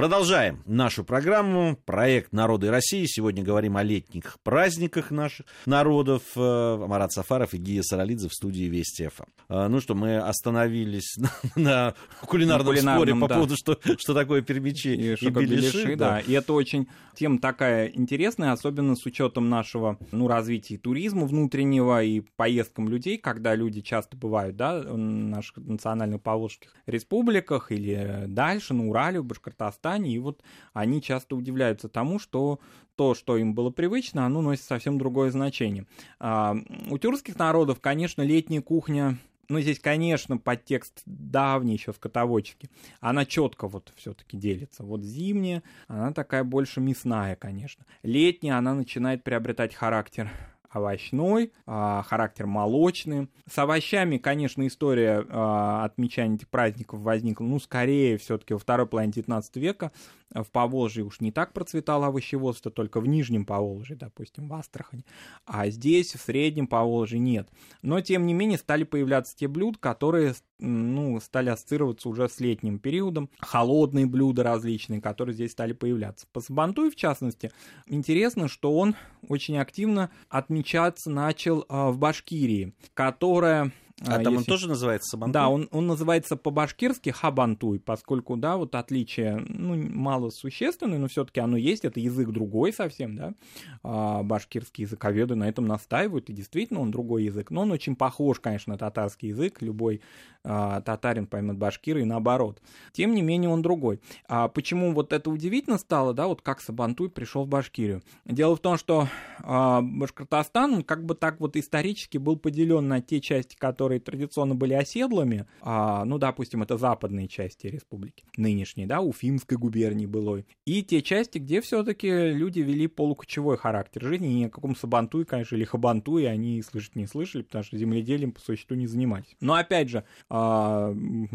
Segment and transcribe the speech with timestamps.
[0.00, 1.76] Продолжаем нашу программу.
[1.84, 3.04] Проект «Народы России».
[3.04, 6.22] Сегодня говорим о летних праздниках наших народов.
[6.36, 9.24] Э, Марат Сафаров и Гия Саралидзе в студии Вести ФМ.
[9.50, 13.34] Э, ну что, мы остановились на, на кулинарном, на кулинарном споре по да.
[13.34, 15.96] поводу, что, что такое пермичи и, и беляши.
[15.96, 16.12] Да.
[16.12, 22.02] да, и это очень тема такая интересная, особенно с учетом нашего ну, развития туризма внутреннего
[22.02, 28.72] и поездкам людей, когда люди часто бывают да, в наших национальных поволжских республиках или дальше,
[28.72, 32.60] на Урале, в Башкортостане Казахстане, и вот они часто удивляются тому, что
[32.96, 35.86] то, что им было привычно, оно носит совсем другое значение.
[36.18, 36.56] А,
[36.90, 39.18] у тюркских народов, конечно, летняя кухня
[39.48, 42.70] ну, здесь, конечно, подтекст давний еще скотоводческий.
[43.00, 44.84] Она четко вот все-таки делится.
[44.84, 47.84] Вот зимняя, она такая больше мясная, конечно.
[48.04, 50.30] Летняя, она начинает приобретать характер
[50.70, 53.28] овощной, а, характер молочный.
[53.50, 59.12] С овощами, конечно, история а, отмечания этих праздников возникла, ну, скорее, все-таки во второй половине
[59.12, 59.92] 19 века,
[60.32, 65.04] в Поволжье уж не так процветало овощеводство, только в Нижнем Поволжье, допустим, в Астрахани,
[65.44, 67.48] а здесь, в Среднем Поволжье нет.
[67.82, 72.78] Но, тем не менее, стали появляться те блюда, которые ну, стали ассоциироваться уже с летним
[72.78, 76.26] периодом, холодные блюда различные, которые здесь стали появляться.
[76.32, 77.50] По Сабантуй, в частности,
[77.86, 78.94] интересно, что он
[79.28, 84.36] очень активно отмечаться начал а, в Башкирии, которая а, там если...
[84.36, 85.32] он тоже называется Сабантуй?
[85.32, 91.24] Да, он, он называется по-башкирски Хабантуй, поскольку, да, вот отличие, ну, мало существенное, но все
[91.24, 93.34] таки оно есть, это язык другой совсем, да,
[93.82, 98.40] а, башкирские языковеды на этом настаивают, и действительно он другой язык, но он очень похож,
[98.40, 100.00] конечно, на татарский язык, любой
[100.42, 102.62] а, татарин поймет башкира и наоборот.
[102.92, 104.00] Тем не менее он другой.
[104.26, 108.02] А почему вот это удивительно стало, да, вот как Сабантуй пришел в Башкирию?
[108.24, 109.08] Дело в том, что
[109.40, 114.00] а, Башкортостан, он как бы так вот исторически был поделен на те части, которые которые
[114.00, 120.46] традиционно были оседлыми, а, ну, допустим, это западные части республики, нынешней, да, Уфимской губернии былой,
[120.64, 125.56] и те части, где все-таки люди вели полукочевой характер жизни, ни о каком сабантуе, конечно,
[125.56, 129.36] или хабантуе они слышать не слышали, потому что земледелием по существу не занимались.
[129.40, 130.94] Но, опять же, а,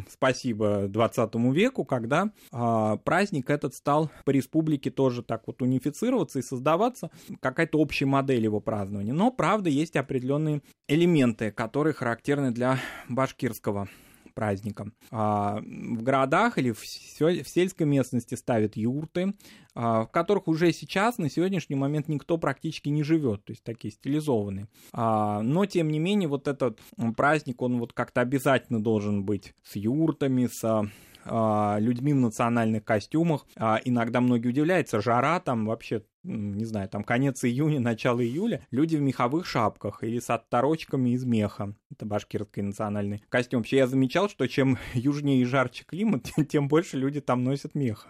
[0.09, 6.41] спасибо 20 веку, когда а, праздник этот стал по республике тоже так вот унифицироваться и
[6.41, 7.09] создаваться,
[7.41, 9.13] какая-то общая модель его празднования.
[9.13, 12.79] Но, правда, есть определенные элементы, которые характерны характерны для
[13.09, 13.87] башкирского
[14.33, 14.91] праздника.
[15.11, 19.33] А в городах или в, сельской местности ставят юрты,
[19.73, 23.93] а, в которых уже сейчас, на сегодняшний момент, никто практически не живет, то есть такие
[23.93, 24.67] стилизованные.
[24.91, 26.81] А, но, тем не менее, вот этот
[27.15, 30.89] праздник, он вот как-то обязательно должен быть с юртами, с
[31.25, 33.45] людьми в национальных костюмах.
[33.55, 38.95] А, иногда многие удивляются, жара там вообще не знаю, там конец июня, начало июля, люди
[38.95, 41.75] в меховых шапках или с отторочками из меха.
[41.91, 43.59] Это башкирский национальный костюм.
[43.59, 48.07] Вообще я замечал, что чем южнее и жарче климат, тем больше люди там носят мех.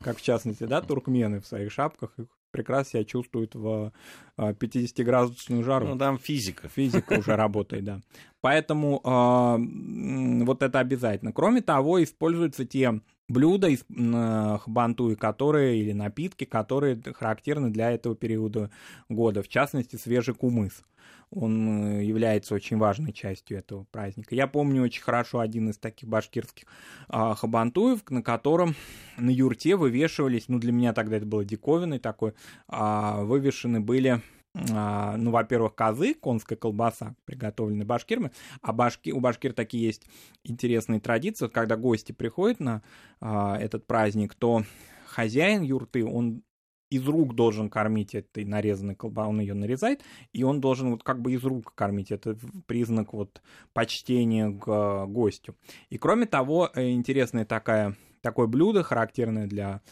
[0.00, 2.14] Как в частности, да, туркмены в своих шапках
[2.56, 3.92] прекрасно себя чувствуют в
[4.38, 5.88] 50-градусную жару.
[5.88, 6.68] Ну, там физика.
[6.68, 8.00] Физика уже работает, да.
[8.40, 11.32] Поэтому э, вот это обязательно.
[11.32, 18.70] Кроме того, используются те блюда из э, которые, или напитки, которые характерны для этого периода
[19.08, 20.84] года, в частности, свежий кумыс.
[21.30, 24.34] Он э, является очень важной частью этого праздника.
[24.34, 26.66] Я помню очень хорошо один из таких башкирских
[27.08, 28.74] э, хабантуев, на котором
[29.18, 32.34] на юрте вывешивались, ну для меня тогда это было диковиной такой,
[32.68, 34.22] э, вывешены были
[34.56, 40.06] ну, во-первых, козы, конская колбаса, приготовленная башкирами, а башки, у башкир такие есть
[40.44, 42.82] интересные традиции, когда гости приходят на
[43.20, 44.62] а, этот праздник, то
[45.06, 46.42] хозяин юрты, он
[46.88, 50.02] из рук должен кормить этой нарезанной колбасой, он ее нарезает,
[50.32, 52.10] и он должен вот как бы из рук кормить.
[52.12, 55.56] Это признак вот почтения к а, гостю.
[55.90, 59.82] И кроме того, э, интересная такая такое блюдо, характерное для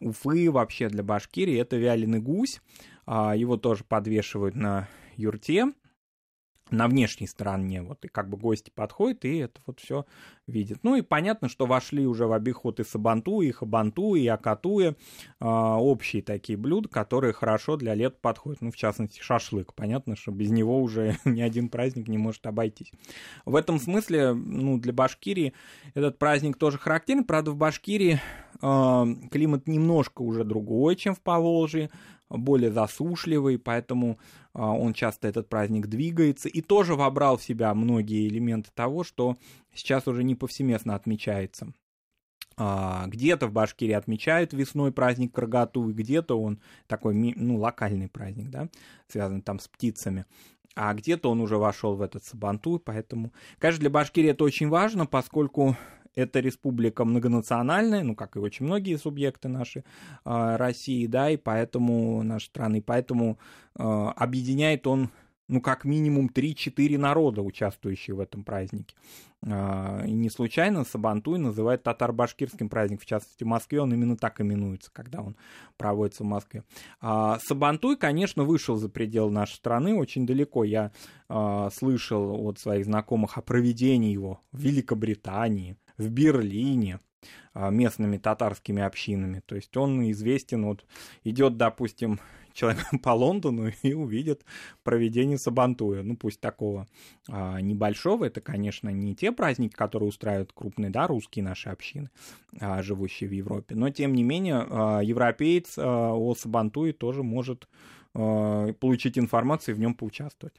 [0.00, 2.60] Уфы, вообще для Башкирии, это вяленый гусь.
[3.06, 5.72] А, его тоже подвешивают на юрте,
[6.70, 10.04] на внешней стороне, вот, и как бы гости подходят, и это вот все
[10.46, 10.80] видят.
[10.82, 14.94] Ну и понятно, что вошли уже в обиход и сабанту, и хабанту, и акатуя, э,
[15.40, 20.50] общие такие блюда, которые хорошо для лет подходят, ну, в частности, шашлык, понятно, что без
[20.50, 22.92] него уже ни один праздник не может обойтись.
[23.44, 25.52] В этом смысле, ну, для Башкирии
[25.94, 28.20] этот праздник тоже характерен, правда, в Башкирии
[28.58, 31.90] климат немножко уже другой, чем в Поволжье,
[32.28, 34.18] более засушливый, поэтому
[34.52, 39.36] а, он часто этот праздник двигается и тоже вобрал в себя многие элементы того, что
[39.72, 41.72] сейчас уже не повсеместно отмечается.
[42.56, 48.48] А, где-то в Башкирии отмечают весной праздник Каргату, и где-то он такой, ну, локальный праздник,
[48.50, 48.68] да,
[49.08, 50.24] связан там с птицами.
[50.74, 55.06] а где-то он уже вошел в этот Сабантуй, поэтому, конечно, для Башкирии это очень важно,
[55.06, 55.76] поскольку
[56.16, 59.82] это республика многонациональная, ну, как и очень многие субъекты нашей
[60.24, 63.38] э, России, да, и поэтому нашей страны, поэтому
[63.78, 65.10] э, объединяет он
[65.48, 68.96] ну, как минимум 3-4 народа, участвующие в этом празднике.
[69.46, 74.40] А, и не случайно Сабантуй называют татар-башкирским праздником, в частности, в Москве он именно так
[74.40, 75.36] именуется, когда он
[75.76, 76.64] проводится в Москве.
[77.00, 80.64] Сабантуй, конечно, вышел за пределы нашей страны очень далеко.
[80.64, 80.90] Я
[81.72, 87.00] слышал от своих знакомых о проведении его в Великобритании, в Берлине,
[87.54, 89.42] местными татарскими общинами.
[89.46, 90.84] То есть он известен, вот
[91.24, 92.20] идет, допустим,
[92.56, 94.44] человек по Лондону и увидит
[94.82, 96.02] проведение Сабантуя.
[96.02, 96.88] Ну, пусть такого
[97.28, 98.24] а, небольшого.
[98.24, 102.10] Это, конечно, не те праздники, которые устраивают крупные, да, русские наши общины,
[102.58, 103.74] а, живущие в Европе.
[103.74, 107.68] Но, тем не менее, а, европеец а, о Сабантуе тоже может
[108.14, 110.54] а, получить информацию и в нем поучаствовать.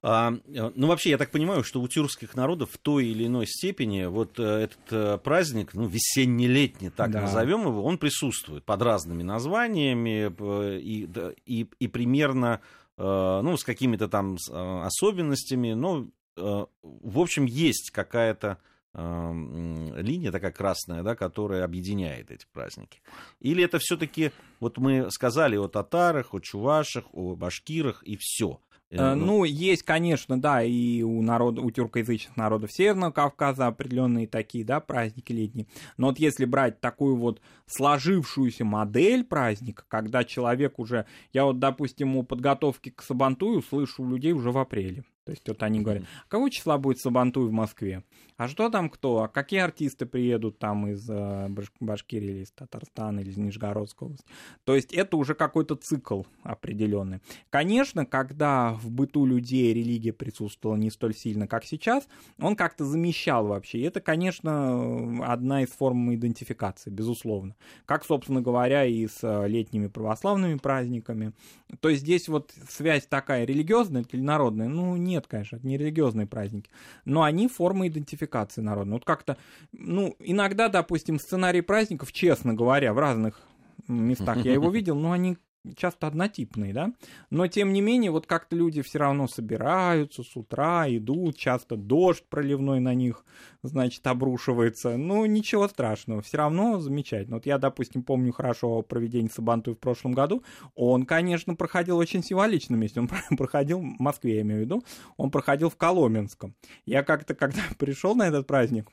[0.00, 3.46] А, э, ну, вообще, я так понимаю, что у тюркских народов в той или иной
[3.46, 7.22] степени вот э, этот э, праздник, ну, весенне-летний, так да.
[7.22, 10.32] назовем его, он присутствует под разными названиями
[10.78, 11.08] и,
[11.46, 12.60] и, и примерно,
[12.96, 18.58] ну, с какими-то там особенностями, но, в общем, есть какая-то
[18.92, 23.00] линия такая красная, да, которая объединяет эти праздники?
[23.38, 28.60] Или это все-таки, вот мы сказали о татарах, о чувашах, о башкирах и все.
[28.90, 34.26] Э, ну, ну, есть, конечно, да, и у, народа, у тюркоязычных народов Северного Кавказа определенные
[34.26, 35.66] такие, да, праздники летние.
[35.98, 41.06] Но вот если брать такую вот сложившуюся модель праздника, когда человек уже...
[41.32, 45.04] Я вот, допустим, у подготовки к Сабантую слышу людей уже в апреле.
[45.28, 48.02] То есть вот они говорят, а какого числа будет Сабантуй в Москве?
[48.38, 49.24] А что там кто?
[49.24, 51.50] А какие артисты приедут там из э,
[51.80, 54.24] Башкирии или из Татарстана или из Нижегородской области?
[54.64, 57.20] То есть это уже какой-то цикл определенный.
[57.50, 62.08] Конечно, когда в быту людей религия присутствовала не столь сильно, как сейчас,
[62.40, 63.78] он как-то замещал вообще.
[63.78, 67.54] И это, конечно, одна из форм идентификации, безусловно.
[67.84, 71.32] Как, собственно говоря, и с э, летними православными праздниками.
[71.80, 76.26] То есть здесь вот связь такая религиозная или народная, ну, нет конечно, это не религиозные
[76.26, 76.70] праздники,
[77.04, 78.92] но они формы идентификации народа.
[78.92, 79.36] Вот как-то,
[79.72, 83.40] ну, иногда, допустим, сценарий праздников, честно говоря, в разных
[83.86, 85.36] местах я его видел, но они
[85.76, 86.92] часто однотипные, да,
[87.30, 92.24] но тем не менее вот как-то люди все равно собираются с утра, идут, часто дождь
[92.28, 93.24] проливной на них,
[93.62, 97.36] значит, обрушивается, ну, ничего страшного, все равно замечательно.
[97.36, 100.42] Вот я, допустим, помню хорошо проведение Сабантуй в прошлом году,
[100.74, 104.84] он, конечно, проходил очень символичном месте, он проходил в Москве, я имею в виду,
[105.16, 106.54] он проходил в Коломенском.
[106.86, 108.88] Я как-то, когда пришел на этот праздник,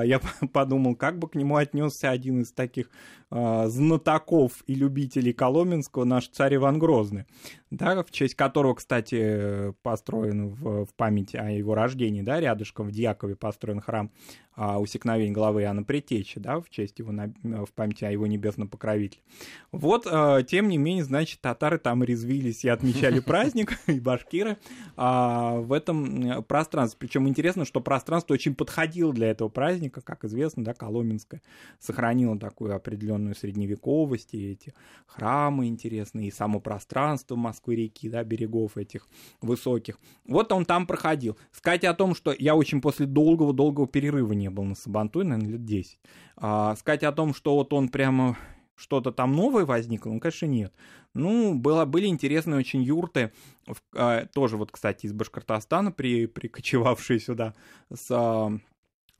[0.00, 0.20] я
[0.52, 2.90] подумал, как бы к нему отнесся один из таких
[3.30, 7.26] э, знатоков и любителей Коломенского, наш царь Иван Грозный,
[7.72, 12.92] да, в честь которого, кстати, построен в, в память о его рождении, да, рядышком в
[12.92, 14.10] Дьякове построен храм
[14.54, 18.68] а, усекновения главы Иоанна Притечи, да, в честь его, на, в память о его небесном
[18.68, 19.22] покровителе.
[19.70, 24.58] Вот, а, тем не менее, значит, татары там резвились и отмечали праздник, и башкиры
[24.96, 26.98] а, в этом пространстве.
[27.00, 31.40] Причем интересно, что пространство очень подходило для этого праздника, как известно, да, Коломенское
[31.78, 34.74] сохранило такую определенную средневековость, и эти
[35.06, 39.08] храмы интересные, и само пространство Москвы-реки, да, берегов этих
[39.40, 39.98] высоких.
[40.26, 41.36] Вот он там проходил.
[41.52, 45.64] Сказать о том, что я очень после долгого-долгого перерыва не был на Сабантуе, наверное, лет
[45.64, 45.98] 10.
[46.36, 48.36] А, сказать о том, что вот он прямо
[48.74, 50.72] что-то там новое возникло, ну, конечно, нет.
[51.14, 53.32] Ну, было, были интересные очень юрты,
[53.94, 57.54] а, тоже вот, кстати, из Башкортостана, при, прикочевавшие сюда
[57.92, 58.58] с а,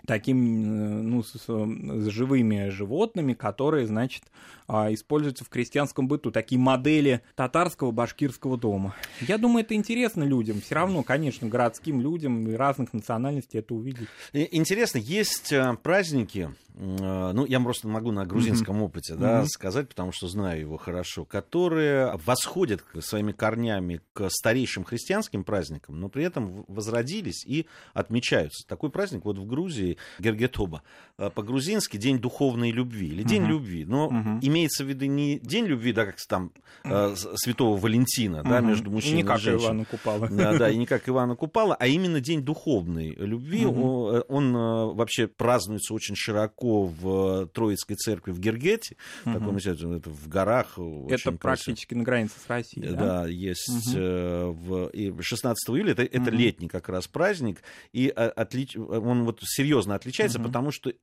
[0.07, 4.25] таким, э, ну, с, с живыми животными, которые, значит,
[4.69, 8.95] а, используются в крестьянском быту, такие модели татарского башкирского дома.
[9.21, 14.09] Я думаю, это интересно людям, все равно, конечно, городским людям разных национальностей это увидеть.
[14.33, 18.85] Интересно, есть э, праздники, ну, я просто могу на грузинском mm-hmm.
[18.85, 19.47] опыте, да, mm-hmm.
[19.47, 26.09] сказать, потому что знаю его хорошо, которые восходят своими корнями к старейшим христианским праздникам, но
[26.09, 28.67] при этом возродились и отмечаются.
[28.67, 30.83] Такой праздник вот в Грузии, Гергетоба,
[31.19, 33.49] э, по-грузински День духовной любви или День mm-hmm.
[33.49, 34.39] любви, но mm-hmm.
[34.41, 36.53] имеется в виду не День любви, да, как там
[36.83, 38.49] Святого Валентина, mm-hmm.
[38.49, 39.67] да, между мужчиной и, не и женщиной.
[39.67, 40.29] Ивана Купала.
[40.29, 43.65] Да, да, и не как Ивана Купала, а именно День духовной любви.
[43.65, 44.25] Mm-hmm.
[44.29, 49.35] Он, он вообще празднуется очень широко в Троицкой церкви в Гергете, угу.
[49.35, 50.79] таком, это в горах.
[51.09, 52.97] Это практически на границе с Россией, да?
[52.97, 54.53] Да, есть угу.
[54.53, 56.31] в, и 16 июля, это, это угу.
[56.31, 60.49] летний как раз праздник, и отлич, он вот серьезно отличается, угу.
[60.49, 60.95] потому что э,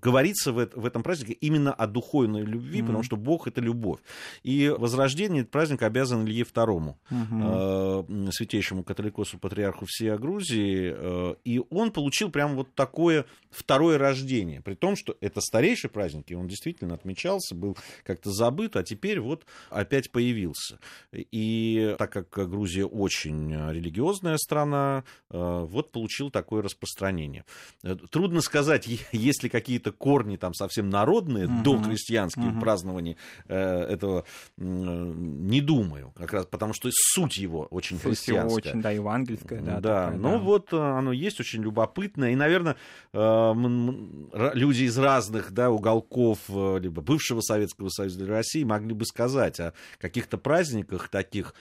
[0.00, 2.86] говорится в, в этом празднике именно о духовной любви, mm-hmm.
[2.86, 4.00] потому что Бог это любовь.
[4.42, 8.28] И возрождение этот праздник обязан Илье II, mm-hmm.
[8.28, 14.60] э, святейшему католикосу патриарху всей Грузии, э, и он получил прямо вот такое второе рождение,
[14.60, 19.20] при том, что это старейший праздник, и он действительно отмечался, был как-то забыт, а теперь
[19.20, 20.78] вот опять появился.
[21.12, 27.44] И так как Грузия очень религиозная страна, э, вот получил такое распространение.
[27.82, 31.62] Э, трудно сказать, есть ли какие-то корни там совсем народные, угу.
[31.62, 32.60] до крестьянские угу.
[32.60, 34.24] празднования э, этого,
[34.56, 38.70] не думаю, как раз потому что суть его очень суть христианская.
[38.70, 39.80] Очень, да, евангельская, да.
[39.80, 40.38] Да, такая, но да.
[40.38, 42.76] вот оно есть очень любопытное, и, наверное,
[43.12, 49.74] люди из разных да, уголков либо бывшего Советского Союза или России могли бы сказать о
[49.98, 51.54] каких-то праздниках таких,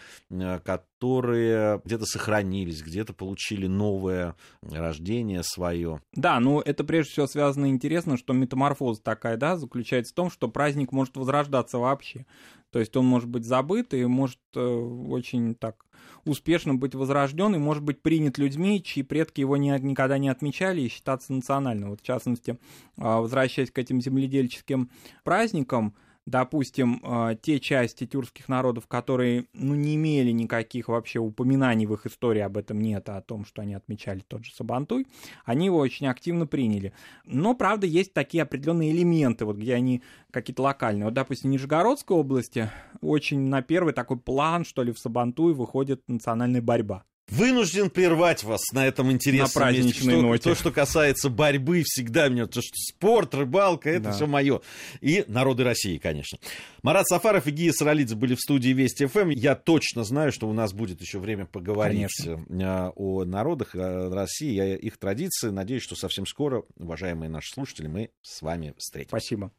[0.99, 6.01] которые где-то сохранились, где-то получили новое рождение свое.
[6.13, 10.49] Да, ну это прежде всего связано интересно, что метаморфоза такая, да, заключается в том, что
[10.49, 12.25] праздник может возрождаться вообще.
[12.71, 15.85] То есть он может быть забыт и может э, очень так
[16.25, 20.81] успешно быть возрожден и может быть принят людьми, чьи предки его не, никогда не отмечали
[20.81, 21.91] и считаться национальным.
[21.91, 22.59] Вот в частности,
[22.97, 24.89] а, возвращаясь к этим земледельческим
[25.23, 25.95] праздникам,
[26.29, 32.05] допустим, э, те части тюркских народов, которые ну, не имели никаких вообще упоминаний в их
[32.05, 35.07] истории, об этом нет, а о том, что они отмечали тот же Сабантуй,
[35.45, 36.93] они его очень активно приняли.
[37.25, 41.05] Но, правда, есть такие определенные элементы, вот где они какие-то локальные.
[41.05, 42.69] Вот, допустим, в Нижегородской области
[43.01, 47.03] очень на первый такой план, что ли, в Сабантуй выходит национальная борьба.
[47.29, 50.01] Вынужден прервать вас на этом интересном на месте.
[50.01, 50.43] Что, ноте.
[50.43, 54.12] То, что касается борьбы, всегда меня, то, что спорт, рыбалка, это да.
[54.12, 54.62] все мое.
[55.01, 56.39] И народы России, конечно.
[56.81, 59.29] Марат Сафаров и Гия Саралидзе были в студии Вести ФМ.
[59.29, 62.45] Я точно знаю, что у нас будет еще время поговорить конечно.
[62.50, 65.50] Э, о народах России, о их традиции.
[65.50, 69.09] Надеюсь, что совсем скоро, уважаемые наши слушатели, мы с вами встретимся.
[69.09, 69.51] Спасибо.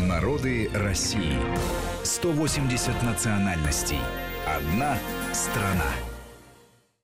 [0.00, 1.38] Народы России.
[2.04, 3.98] 180 национальностей.
[4.46, 4.98] Одна
[5.32, 5.92] страна.